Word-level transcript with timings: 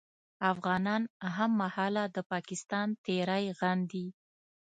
افغانان 0.51 1.01
هممهاله 1.37 2.03
د 2.15 2.17
پاکستان 2.31 2.87
تېری 3.05 3.45
غندي 3.59 4.05